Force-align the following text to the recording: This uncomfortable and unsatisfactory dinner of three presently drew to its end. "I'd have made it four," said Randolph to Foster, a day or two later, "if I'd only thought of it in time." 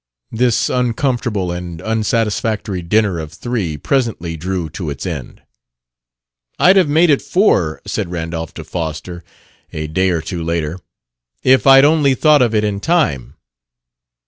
This 0.31 0.67
uncomfortable 0.67 1.51
and 1.51 1.79
unsatisfactory 1.79 2.81
dinner 2.81 3.19
of 3.19 3.31
three 3.33 3.77
presently 3.77 4.35
drew 4.35 4.67
to 4.71 4.89
its 4.89 5.05
end. 5.05 5.43
"I'd 6.57 6.75
have 6.75 6.89
made 6.89 7.11
it 7.11 7.21
four," 7.21 7.83
said 7.85 8.09
Randolph 8.09 8.51
to 8.55 8.63
Foster, 8.63 9.23
a 9.71 9.85
day 9.85 10.09
or 10.09 10.21
two 10.21 10.43
later, 10.43 10.79
"if 11.43 11.67
I'd 11.67 11.85
only 11.85 12.15
thought 12.15 12.41
of 12.41 12.55
it 12.55 12.63
in 12.63 12.79
time." 12.79 13.35